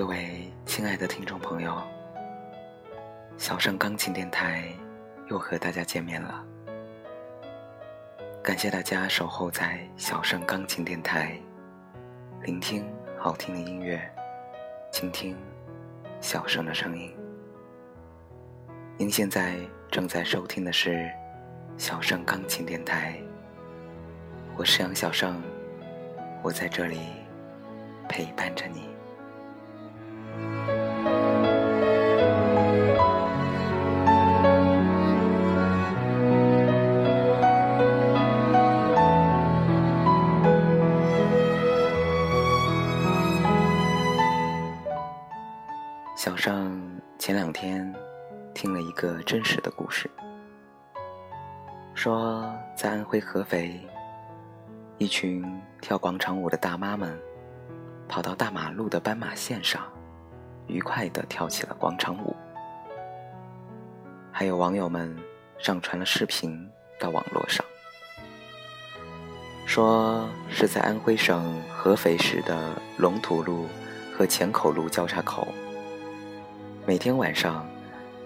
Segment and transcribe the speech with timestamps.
[0.00, 1.76] 各位亲爱的听众朋友，
[3.36, 4.64] 小盛钢琴电台
[5.28, 6.42] 又和大家见面了。
[8.42, 11.38] 感谢大家守候在小盛钢琴电台，
[12.44, 14.00] 聆听好听的音乐，
[14.90, 15.36] 倾听
[16.18, 17.14] 小盛的声音。
[18.96, 19.54] 您现在
[19.90, 21.10] 正在收听的是
[21.76, 23.20] 小盛钢琴电台，
[24.56, 25.42] 我是杨小盛，
[26.42, 27.00] 我在这里
[28.08, 28.88] 陪伴着你。
[46.20, 46.78] 小尚
[47.18, 47.90] 前两天
[48.52, 50.06] 听了一个真实的故事，
[51.94, 53.80] 说在安徽合肥，
[54.98, 55.42] 一群
[55.80, 57.18] 跳广场舞的大妈们
[58.06, 59.82] 跑到大马路的斑马线上，
[60.66, 62.36] 愉快地跳起了广场舞。
[64.30, 65.16] 还有网友们
[65.58, 67.64] 上传了视频到网络上，
[69.64, 73.66] 说是在安徽省合肥市的龙图路
[74.14, 75.48] 和前口路交叉口。
[76.90, 77.64] 每天晚上，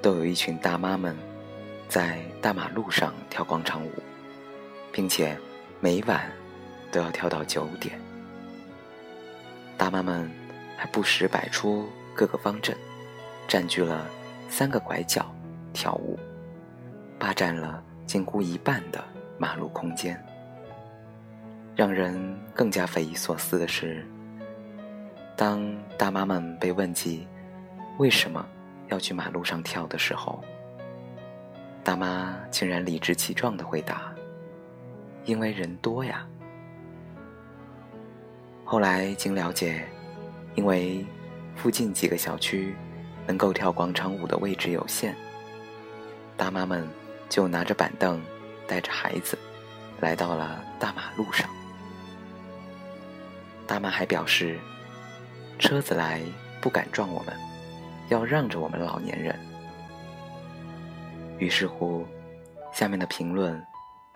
[0.00, 1.14] 都有一群大妈们
[1.86, 3.90] 在大马路上跳广场舞，
[4.90, 5.36] 并且
[5.80, 6.32] 每晚
[6.90, 8.00] 都要跳到九点。
[9.76, 10.30] 大妈们
[10.78, 12.74] 还不时摆出各个方阵，
[13.46, 14.06] 占据了
[14.48, 15.30] 三个拐角
[15.74, 16.18] 跳舞，
[17.18, 19.04] 霸占了近乎一半的
[19.36, 20.18] 马路空间。
[21.76, 24.06] 让人更加匪夷所思的是，
[25.36, 27.28] 当大妈们被问及
[27.98, 28.42] 为什么？
[28.94, 30.40] 要去马路上跳的时候，
[31.82, 34.14] 大妈竟然理直气壮的回答
[35.26, 36.24] ：“因为人多呀。”
[38.64, 39.84] 后来经了解，
[40.54, 41.04] 因为
[41.56, 42.72] 附近几个小区
[43.26, 45.12] 能够跳广场舞的位置有限，
[46.36, 46.88] 大妈们
[47.28, 48.22] 就拿着板凳，
[48.68, 49.36] 带着孩子，
[50.00, 51.50] 来到了大马路上。
[53.66, 54.56] 大妈还表示，
[55.58, 56.22] 车子来
[56.60, 57.34] 不敢撞我们。
[58.08, 59.38] 要让着我们老年人。
[61.38, 62.06] 于是乎，
[62.72, 63.60] 下面的评论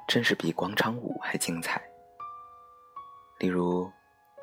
[0.07, 1.83] 真是比广场舞还精彩。
[3.39, 3.91] 例如，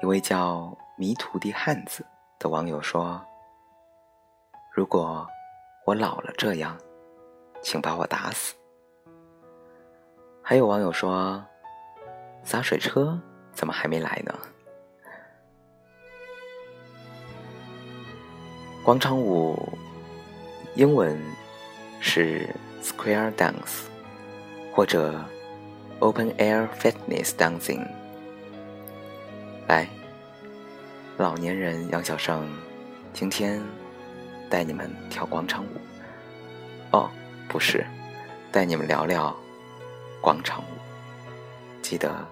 [0.02, 2.06] 一位叫“迷徒的汉子”
[2.40, 3.22] 的网友说
[4.74, 5.28] ：“如果
[5.86, 6.78] 我老了这样，
[7.62, 8.56] 请把我打死。”
[10.42, 11.44] 还有网友说
[12.44, 13.20] ：“洒水车
[13.52, 14.34] 怎么还没来呢？”
[18.86, 19.58] 广场舞，
[20.76, 21.20] 英文
[22.00, 22.48] 是
[22.84, 23.88] Square Dance，
[24.72, 25.26] 或者
[25.98, 27.84] Open Air Fitness Dancing。
[29.68, 29.88] 来，
[31.18, 32.48] 老年人杨小生，
[33.12, 33.60] 今天
[34.52, 35.82] 带你们跳广场舞。
[36.92, 37.10] 哦，
[37.50, 37.84] 不是，
[38.52, 39.36] 带你们聊聊
[40.22, 40.78] 广场舞。
[41.82, 42.24] 记得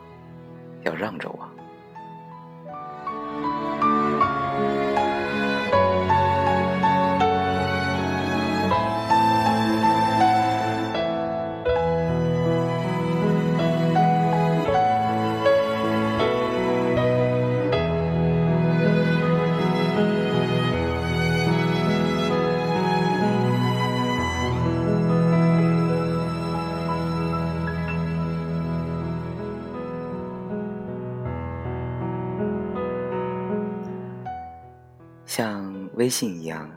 [0.83, 1.52] 要让着我。
[36.03, 36.69] 微信一样，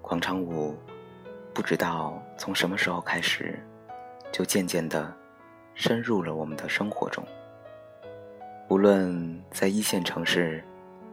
[0.00, 0.74] 广场舞
[1.52, 3.62] 不知道从什么时候开始，
[4.32, 5.14] 就渐渐的
[5.74, 7.22] 深入了我们的生活中。
[8.70, 10.64] 无论在一线城市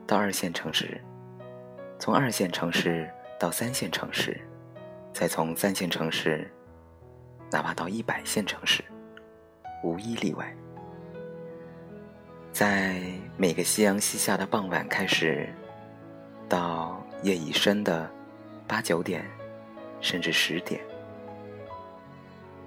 [0.07, 1.03] 到二线城市，
[1.99, 4.39] 从二线城市到三线城市，
[5.11, 6.49] 再从三线城市，
[7.51, 8.81] 哪怕到一百线城市，
[9.83, 10.55] 无一例外，
[12.53, 13.03] 在
[13.35, 15.53] 每个夕阳西下的傍晚开始。
[16.49, 18.09] 到夜已深的
[18.67, 19.25] 八九点，
[20.01, 20.81] 甚至十点，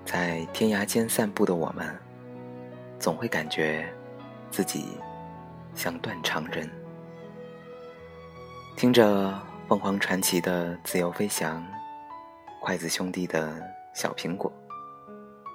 [0.02, 1.94] 在天涯间散步的我们，
[2.98, 3.86] 总会感觉
[4.50, 4.98] 自己
[5.74, 6.68] 像断肠人。
[8.78, 9.38] 听着
[9.68, 11.60] 凤凰传奇的《自由飞翔》，
[12.64, 13.62] 筷子兄弟的
[13.92, 14.50] 小苹果，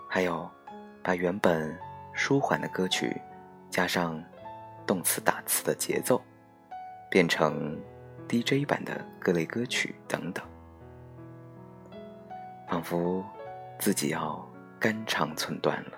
[0.08, 0.48] 还有
[1.02, 1.76] 把原本
[2.14, 3.20] 舒缓的歌曲
[3.72, 4.24] 加上
[4.86, 6.22] 动词打词的节奏，
[7.10, 7.76] 变成。
[8.32, 10.42] DJ 版的各类歌曲等等，
[12.70, 13.26] 仿佛
[13.78, 14.50] 自己要
[14.80, 15.92] 肝肠寸断了。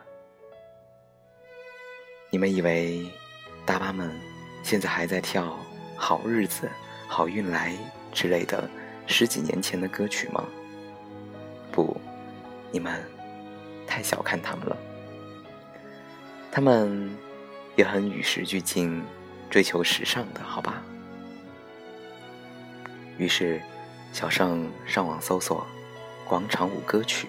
[2.31, 3.07] 你们以为
[3.67, 4.11] 大妈们
[4.63, 5.45] 现在还在跳
[5.95, 6.65] 《好日子》
[7.07, 7.77] 《好运来
[8.11, 8.67] 之类的
[9.05, 10.43] 十几年前的歌曲吗？
[11.71, 11.95] 不，
[12.71, 12.99] 你们
[13.85, 14.75] 太小看他们了。
[16.51, 17.15] 他们
[17.75, 19.03] 也很与时俱进，
[19.51, 20.83] 追求时尚的，好吧？
[23.17, 23.61] 于是，
[24.11, 25.65] 小盛上网搜索
[26.27, 27.27] “广场舞歌曲”，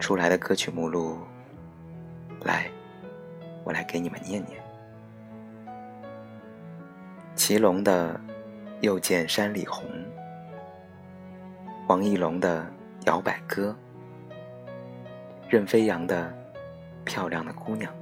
[0.00, 1.18] 出来的歌曲目录，
[2.42, 2.70] 来，
[3.64, 4.58] 我来给你们念念。
[7.34, 8.14] 祁隆的
[8.80, 9.84] 《又见山里红》，
[11.86, 12.62] 王绎龙的
[13.06, 13.76] 《摇摆歌》，
[15.50, 16.32] 任飞扬的
[17.04, 17.92] 《漂亮的姑娘》，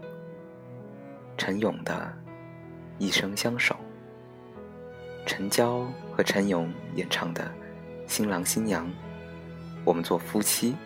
[1.36, 1.92] 陈勇的
[2.98, 3.74] 《一生相守》，
[5.26, 5.84] 陈娇
[6.22, 7.42] 陈勇演唱的
[8.06, 8.86] 《新郎新娘》，
[9.84, 10.76] 我们做夫妻，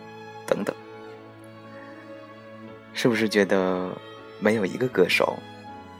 [0.45, 0.75] 等等，
[2.93, 3.91] 是不是觉得
[4.39, 5.37] 没有一个歌手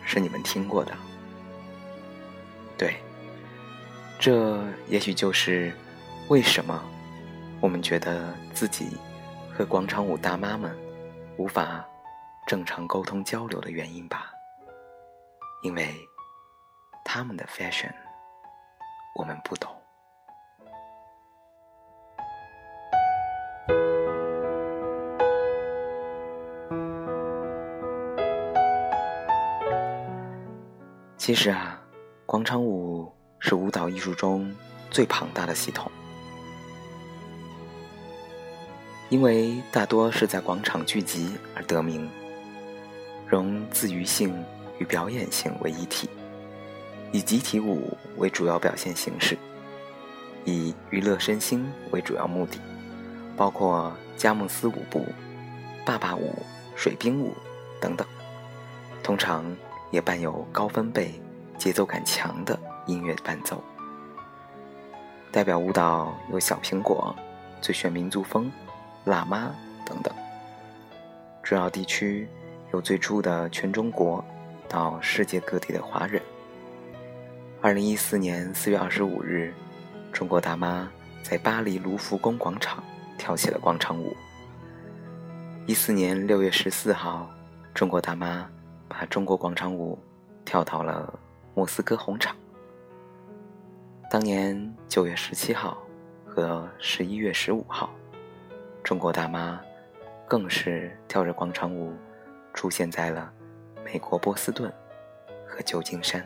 [0.06, 0.94] 是你们听过的？
[2.78, 2.96] 对，
[4.20, 5.74] 这也许就是
[6.28, 6.84] 为什么
[7.60, 8.98] 我们觉得自己
[9.54, 10.76] 和广场舞大妈们
[11.38, 11.86] 无法
[12.46, 14.32] 正常沟通交流的原因吧。
[15.64, 15.90] 因为
[17.04, 17.92] 他们的 fashion
[19.18, 19.70] 我们不懂。
[31.18, 31.84] 其实啊。
[32.28, 33.10] 广场舞
[33.40, 34.54] 是舞蹈艺术中
[34.92, 35.90] 最庞大的系统，
[39.08, 42.12] 因为大多是在广场聚集而得名，
[43.26, 44.44] 融自娱性
[44.78, 46.10] 与表演性为一体，
[47.12, 49.38] 以集体舞为主要表现形式，
[50.46, 52.60] 以娱乐身心为主要目的，
[53.36, 55.06] 包括佳木斯舞步、
[55.86, 56.36] 爸爸舞、
[56.76, 57.34] 水兵舞
[57.80, 58.08] 等等，
[59.04, 59.46] 通常
[59.92, 61.14] 也伴有高分贝。
[61.58, 62.56] 节奏感强的
[62.86, 63.64] 音乐伴奏，
[65.32, 67.16] 代表舞蹈有小苹果、
[67.60, 68.52] 最炫民族风、
[69.06, 69.52] 辣妈
[69.84, 70.14] 等等。
[71.42, 72.30] 主要地区
[72.72, 74.24] 有最初的全中国
[74.70, 76.22] 到世界各地的华人。
[77.60, 79.52] 二零一四年四月二十五日，
[80.12, 80.88] 中国大妈
[81.24, 82.84] 在巴黎卢浮宫广场
[83.18, 84.16] 跳起了广场舞。
[85.66, 87.28] 一四年六月十四号，
[87.74, 88.48] 中国大妈
[88.88, 89.98] 把中国广场舞
[90.46, 91.20] 跳到了。
[91.56, 92.36] 莫斯科红场。
[94.12, 95.76] 当年九月十七号
[96.24, 97.90] 和十一月十五号，
[98.84, 99.60] 中国大妈
[100.28, 101.92] 更是跳着广场舞
[102.54, 103.34] 出现在了
[103.84, 104.72] 美国波士顿
[105.48, 106.24] 和旧金山。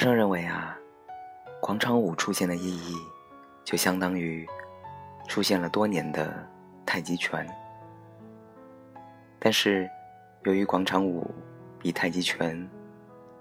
[0.00, 0.74] 小盛认为啊，
[1.60, 2.96] 广场舞出现的意义，
[3.62, 4.48] 就相当于
[5.28, 6.42] 出现了多年的
[6.86, 7.46] 太极拳。
[9.38, 9.86] 但是，
[10.44, 11.30] 由于广场舞
[11.78, 12.66] 比太极拳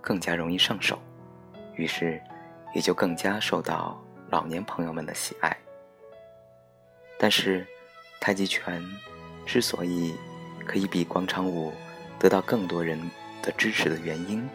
[0.02, 1.00] 更加容易上手，
[1.76, 2.22] 于是
[2.76, 3.98] 也就更加受到
[4.30, 5.58] 老年朋友们的喜爱。
[7.18, 7.66] 但是，
[8.20, 8.86] 太极拳
[9.46, 10.14] 之所以
[10.66, 11.72] 可以比广场舞
[12.20, 13.00] 得到更多人
[13.42, 14.46] 的支持的原因，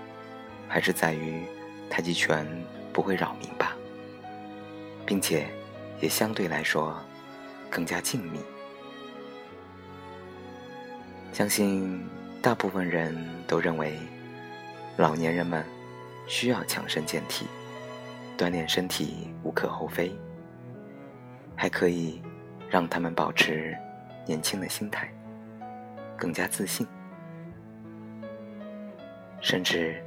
[0.68, 1.42] 还是在于。
[1.88, 2.46] 太极拳
[2.92, 3.76] 不会扰民吧，
[5.06, 5.46] 并且
[6.00, 6.96] 也相对来说
[7.70, 8.38] 更加静谧。
[11.32, 12.04] 相信
[12.42, 13.98] 大部分人都认为，
[14.96, 15.64] 老年人们
[16.26, 17.46] 需要强身健体，
[18.36, 20.12] 锻炼身体无可厚非，
[21.56, 22.20] 还可以
[22.68, 23.76] 让他们保持
[24.26, 25.12] 年轻的心态，
[26.16, 26.86] 更加自信，
[29.40, 30.02] 甚至。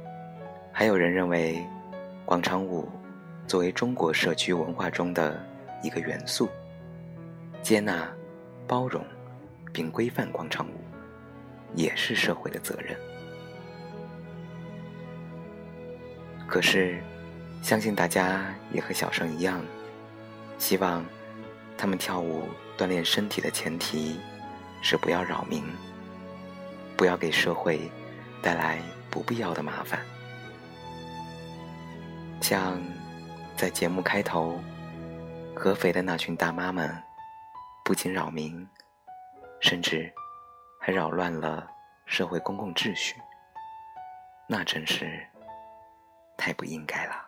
[0.78, 1.66] 还有人认为，
[2.24, 2.88] 广场舞
[3.48, 5.44] 作为中国社区文化中的
[5.82, 6.48] 一个元素，
[7.60, 8.08] 接纳、
[8.64, 9.04] 包容
[9.72, 10.74] 并规范广场舞，
[11.74, 12.96] 也是社会的责任。
[16.46, 17.02] 可是，
[17.60, 19.60] 相信大家也和小盛一样，
[20.58, 21.04] 希望
[21.76, 22.44] 他们跳舞
[22.78, 24.20] 锻炼身体的前提
[24.80, 25.64] 是不要扰民，
[26.96, 27.90] 不要给社会
[28.40, 28.78] 带来
[29.10, 29.98] 不必要的麻烦。
[32.48, 32.80] 像
[33.58, 34.58] 在节目开头，
[35.54, 36.90] 合肥的那群大妈们，
[37.84, 38.66] 不仅扰民，
[39.60, 40.10] 甚至
[40.80, 41.70] 还扰乱了
[42.06, 43.20] 社会公共秩序，
[44.48, 45.28] 那真是
[46.38, 47.27] 太不应该了。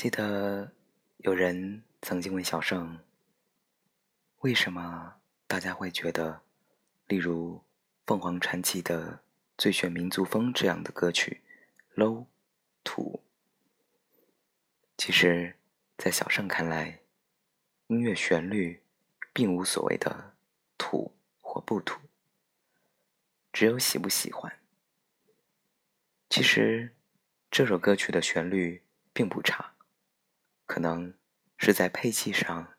[0.00, 0.72] 记得
[1.18, 2.98] 有人曾经问小盛
[4.40, 5.16] ：“为什么
[5.46, 6.40] 大家会觉得，
[7.06, 7.62] 例如
[8.06, 9.16] 凤凰传奇的
[9.58, 11.42] 《最炫民族风》这样的歌曲
[11.96, 12.24] low
[12.82, 13.22] 土？”
[14.96, 15.54] 其实，
[15.98, 17.00] 在小盛看来，
[17.88, 18.82] 音乐旋律
[19.34, 20.34] 并无所谓的
[20.78, 22.00] 土或不土，
[23.52, 24.50] 只有喜不喜欢。
[26.30, 26.94] 其实，
[27.50, 29.74] 这首歌曲的旋律并不差。
[30.70, 31.12] 可能
[31.56, 32.74] 是在配器上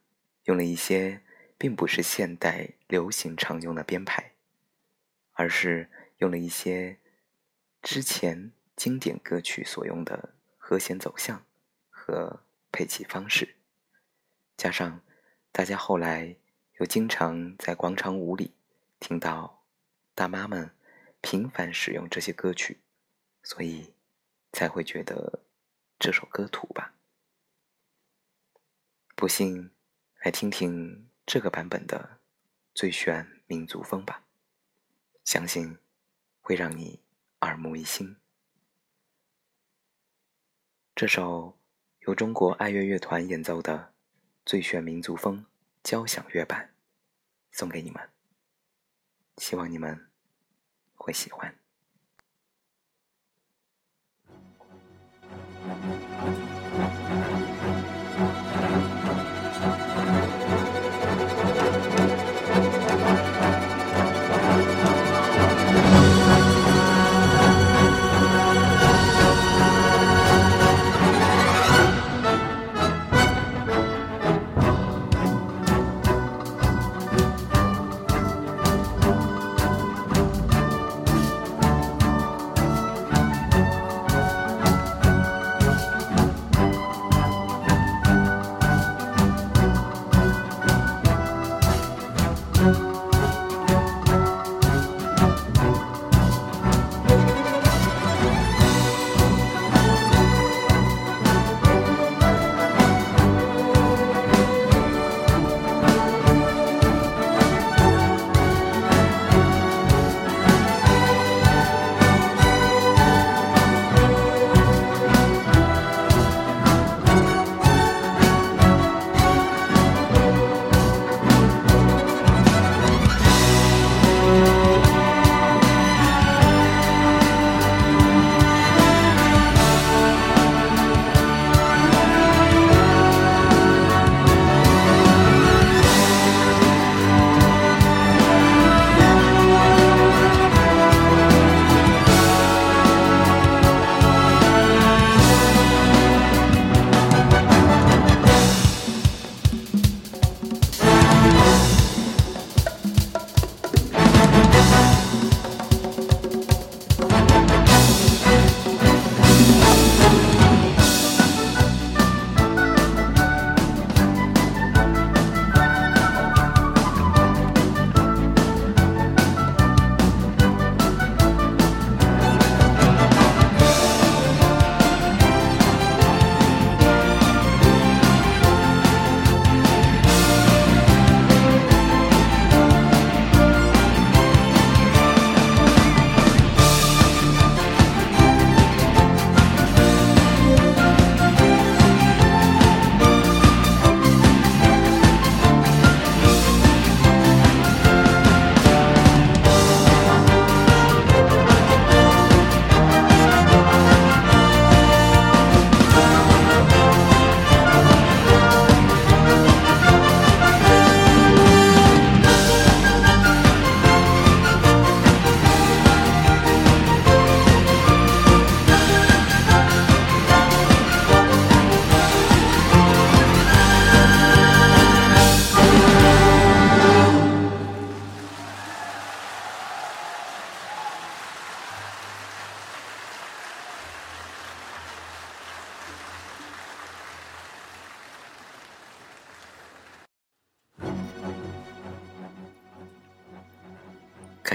[0.46, 1.22] 用了一些
[1.58, 4.32] 并不是现代流行常用的编排，
[5.34, 7.02] 而是用了一些
[7.82, 11.46] 之前经典歌曲所用的和弦走向
[11.90, 13.58] 和配器方式，
[14.56, 15.02] 加上
[15.52, 16.38] 大家后来
[16.80, 18.54] 又经常在广场舞里
[19.02, 19.66] 听到
[20.16, 20.72] 大妈们
[21.20, 22.80] 频繁使用这些歌曲，
[23.44, 23.94] 所以
[24.54, 25.42] 才会觉得
[26.00, 26.94] 这首歌土吧。
[29.22, 29.70] 不信，
[30.24, 32.18] 来听听这个版本的
[32.74, 34.26] 《最炫民族风》吧，
[35.24, 35.78] 相信
[36.40, 37.04] 会让你
[37.42, 38.18] 耳目一新。
[40.96, 41.56] 这首
[42.00, 43.78] 由中国爱乐乐团演奏的
[44.44, 45.46] 《最炫民族风》
[45.84, 46.74] 交响乐版，
[47.52, 48.10] 送给你们，
[49.38, 50.10] 希望你们
[50.96, 51.61] 会喜欢。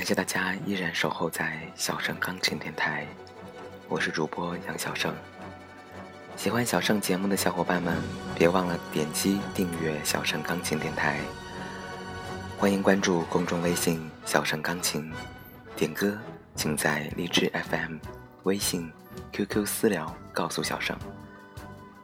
[0.06, 3.04] 感谢大家依然守候在小盛钢琴电台，
[3.88, 5.12] 我是主播杨小盛。
[6.36, 8.00] 喜欢小盛节目的小伙伴们，
[8.36, 11.18] 别忘了点击订阅小盛钢琴电台。
[12.56, 15.12] 欢迎关注公众微信“小盛钢琴”，
[15.74, 16.16] 点歌
[16.54, 17.96] 请在荔枝 FM、
[18.44, 18.88] 微信、
[19.32, 20.96] QQ 私聊告诉小盛。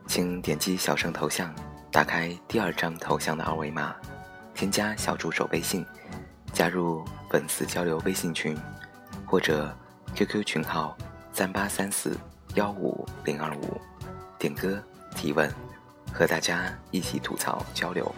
[0.09, 1.55] 请点击小盛头像，
[1.93, 3.95] 打开第二张头像的二维码，
[4.55, 5.87] 添加小助手微信。
[6.53, 8.57] 加入粉丝交流微信群，
[9.27, 9.75] 或者
[10.15, 10.97] QQ 群号
[11.33, 12.17] 三八三四
[12.55, 13.81] 幺五零二五，
[14.39, 14.81] 点歌
[15.17, 15.51] 提问，
[16.13, 18.15] 和大家一起吐槽交流。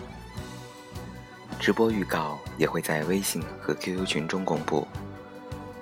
[1.60, 4.86] 直播预告也会在微信和 QQ 群中公布。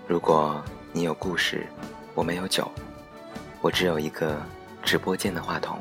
[0.07, 1.67] 如果你有故事，
[2.15, 2.71] 我没有酒，
[3.63, 4.37] 我只有一个
[4.83, 5.81] 直播间的话筒，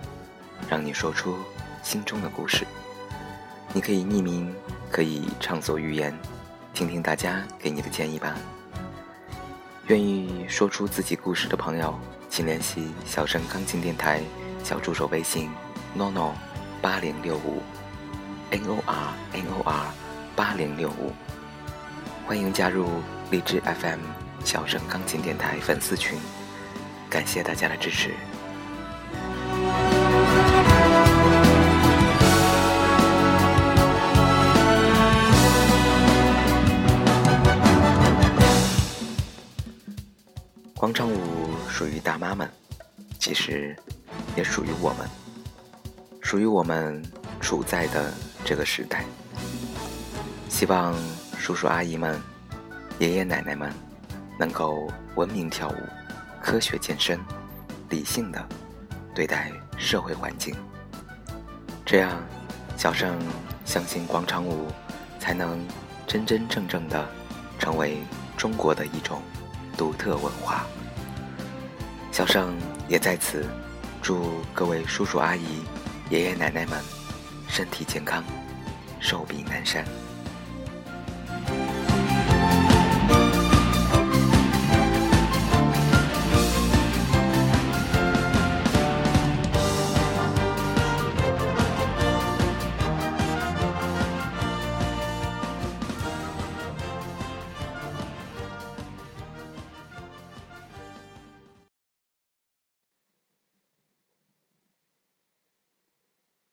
[0.69, 1.35] 让你说出
[1.83, 2.65] 心中的故事。
[3.73, 4.55] 你可以匿名，
[4.89, 6.17] 可以畅所欲言。
[6.73, 8.35] 听听大家给你的建议吧。
[9.87, 11.93] 愿意说出自己故事的朋友，
[12.29, 14.21] 请联系小盛钢琴电台
[14.63, 15.49] 小助手微信
[15.97, 16.31] ：nono
[16.81, 17.61] 八零六五
[18.51, 19.93] ，n o r n o r
[20.35, 21.11] 八零六五。
[22.25, 22.87] 欢迎加入
[23.29, 23.99] 荔枝 FM
[24.45, 26.17] 小盛钢琴电台粉丝群，
[27.09, 28.11] 感谢大家的支持。
[40.91, 42.51] 广场舞属于大妈们，
[43.17, 43.73] 其实
[44.35, 45.07] 也属于我们，
[46.19, 47.01] 属于我们
[47.39, 49.05] 处在的这个时代。
[50.49, 50.93] 希望
[51.39, 52.21] 叔叔阿姨们、
[52.99, 53.71] 爷爷奶奶们
[54.37, 55.75] 能够文明跳舞、
[56.41, 57.17] 科学健身、
[57.89, 58.45] 理性的
[59.15, 60.53] 对待社会环境，
[61.85, 62.21] 这样，
[62.75, 63.17] 小盛
[63.63, 64.67] 相信广场舞
[65.21, 65.57] 才能
[66.05, 67.07] 真真正正的
[67.57, 67.99] 成为
[68.35, 69.21] 中国的一种。
[69.77, 70.67] 独特文化，
[72.11, 72.53] 小盛
[72.89, 73.45] 也在此
[74.01, 75.63] 祝各位叔叔阿姨、
[76.09, 76.77] 爷爷奶奶们
[77.47, 78.21] 身体健康，
[78.99, 79.85] 寿比南山。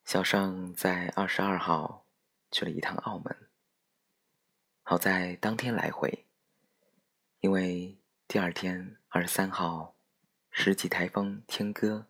[0.09, 2.07] 小盛在二十二号
[2.51, 3.51] 去了一趟澳门，
[4.83, 6.27] 好在当天来回，
[7.41, 9.99] 因为第二天二十三号，
[10.51, 12.07] 十级台风天鸽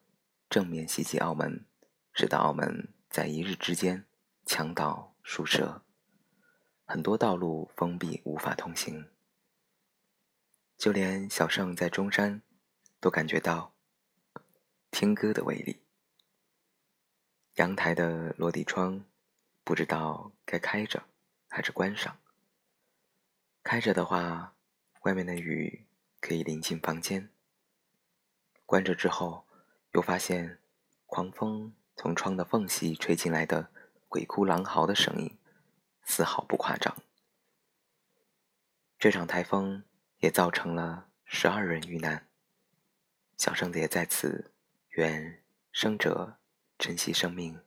[0.49, 1.67] 正面袭击澳门，
[2.13, 4.07] 使得澳门在一日之间
[4.47, 5.83] 墙倒树折，
[6.85, 9.11] 很多道路封闭无法通行，
[10.77, 12.43] 就连小盛在中山
[13.01, 13.75] 都感觉到
[14.93, 15.88] 天鸽的威力。
[17.59, 19.05] 阳台的落地窗，
[19.65, 21.03] 不知道该开着
[21.49, 22.17] 还是关上。
[23.65, 24.55] 开着的话，
[25.03, 25.89] 外面的雨
[26.21, 27.31] 可以淋进房间；
[28.65, 29.45] 关着之后，
[29.91, 30.61] 又发现
[31.07, 33.73] 狂风从窗的缝隙吹进来的
[34.07, 35.37] 鬼哭狼嚎的声音，
[36.05, 36.97] 丝毫不夸张。
[39.01, 39.83] 这场台风
[40.19, 42.29] 也造成了十二人遇难。
[43.37, 44.53] 小圣子也在此
[44.91, 45.43] 愿
[45.73, 46.39] 生者。
[46.79, 47.61] 珍惜生命，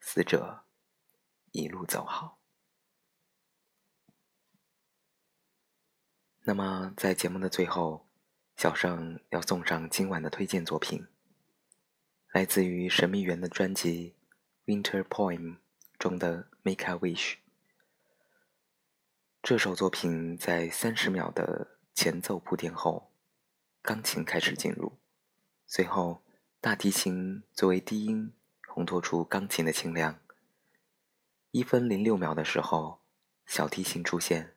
[0.00, 0.64] 死者
[1.52, 2.40] 一路走好。
[6.40, 8.08] 那么，在节目的最后，
[8.56, 11.06] 小盛要送上今晚的推荐作品，
[12.32, 14.16] 来自于神秘园的专辑
[14.66, 15.38] 《Winter Poem》
[15.96, 17.34] 中的《Make a Wish》。
[19.40, 23.12] 这首作品在三十秒的前奏铺垫后，
[23.80, 24.98] 钢琴开始进入，
[25.64, 26.21] 随后。
[26.62, 28.32] 大提琴作为低音，
[28.68, 30.20] 烘托出钢琴的清亮。
[31.50, 33.00] 一分零六秒的时候，
[33.46, 34.54] 小提琴出现，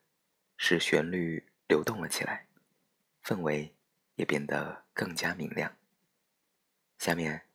[0.56, 2.48] 使旋律流动了起来，
[3.24, 3.74] 氛围
[4.14, 5.76] 也变得更加明亮。
[7.00, 7.48] 下面，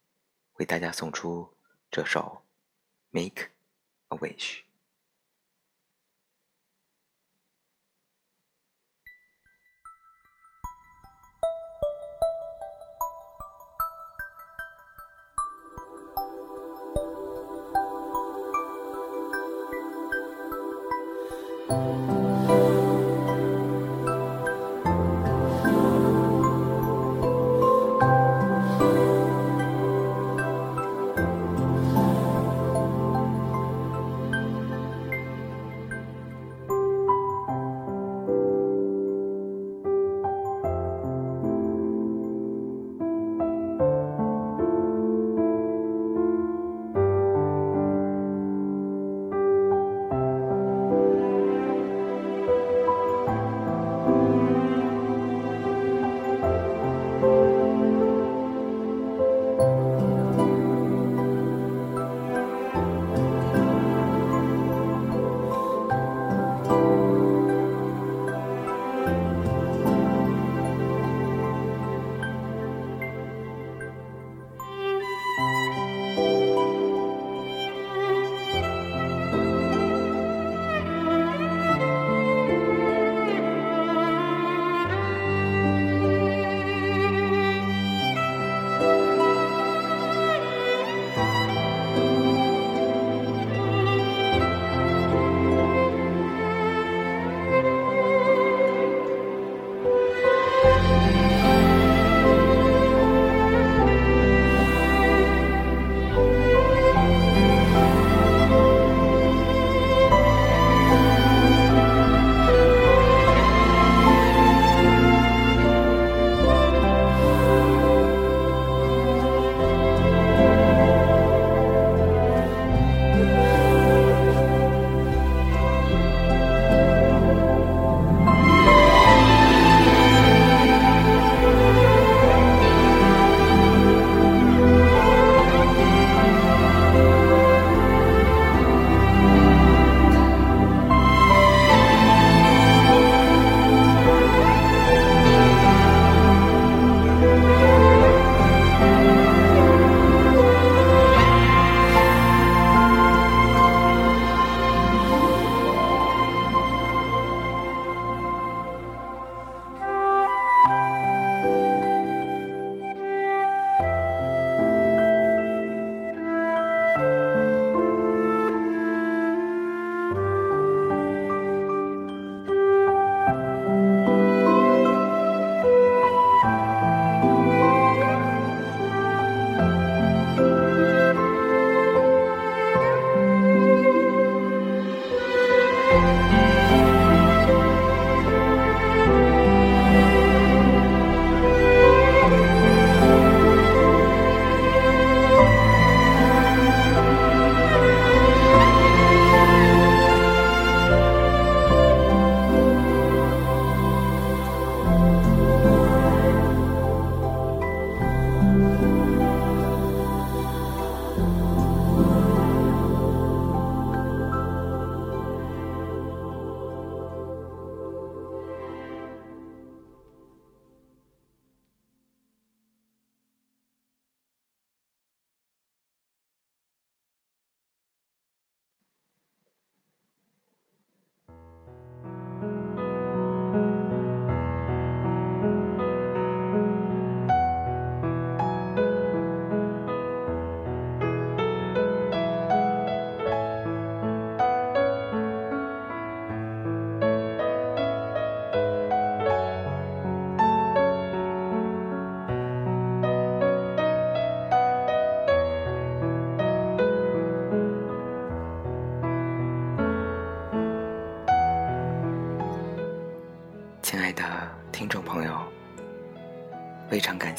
[0.54, 1.56] 为大家送出
[1.88, 2.42] 这首
[3.16, 3.50] 《Make
[4.08, 4.62] a Wish》。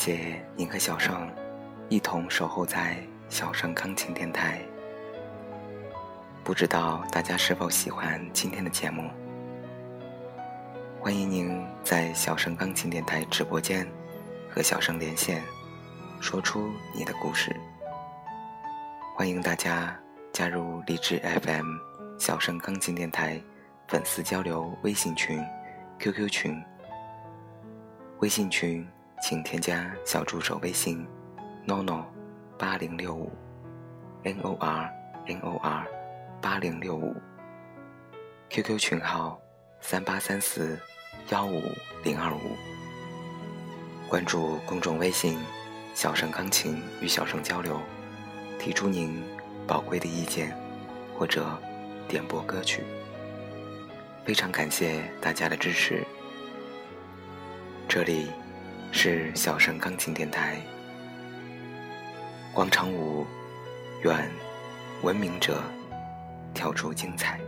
[0.04, 1.32] 谢您和小盛
[1.88, 2.98] 一同守候在
[3.30, 4.60] 小盛钢琴电台。
[6.44, 9.08] 不知道大家是否喜欢今天的节目？
[11.00, 13.88] 欢迎您在小盛钢琴电台直播间
[14.50, 15.40] 和小盛连线，
[16.20, 17.56] 说出你的故事。
[19.16, 19.96] 欢迎大家
[20.34, 21.68] 加入荔枝 FM
[22.18, 23.40] 小盛钢琴电台
[23.88, 25.40] 粉丝交流微信群、
[26.00, 26.60] QQ 群。
[28.18, 28.84] 微信群
[29.22, 31.08] 请添加小助手微信
[31.68, 32.04] ：nono
[32.58, 33.32] 八零六五
[34.24, 34.92] ，n o r
[35.28, 35.88] n o r。
[36.42, 37.16] 八零六五
[38.50, 39.40] ，QQ 群号
[39.80, 40.76] 三八三四
[41.30, 41.62] 幺五
[42.04, 42.58] 零二五，
[44.10, 45.38] 关注公众微信
[45.94, 47.80] “小盛钢琴”与小盛交流，
[48.58, 49.22] 提出您
[49.68, 50.52] 宝贵的意见
[51.16, 51.56] 或者
[52.08, 52.84] 点播歌曲。
[54.26, 56.04] 非常感谢大家的支持。
[57.88, 58.32] 这里
[58.92, 60.58] 是小盛钢琴电台，
[62.54, 63.26] 广场舞，
[64.04, 64.30] 愿
[65.02, 65.62] 文明者。
[66.54, 67.40] 跳出精彩，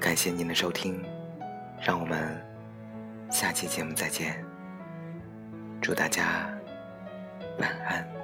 [0.00, 1.04] 感谢您的收听，
[1.78, 2.42] 让我们
[3.30, 4.42] 下期节目再见，
[5.82, 6.50] 祝大家
[7.58, 8.19] 晚安。